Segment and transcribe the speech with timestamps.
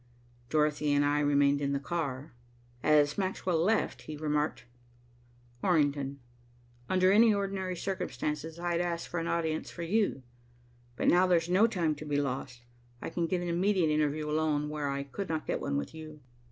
[0.49, 2.33] Dorothy and I remained in the car.
[2.81, 4.65] As Maxwell left, he remarked,
[5.63, 6.17] "Orrington,
[6.89, 10.23] under any ordinary circumstances, I'd ask for an audience for you,
[10.95, 12.63] but now there's no time to be lost.
[12.99, 16.21] I can get an immediate interview alone, where I could not get one with you."